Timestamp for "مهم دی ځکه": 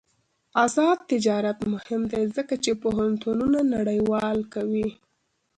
1.73-2.53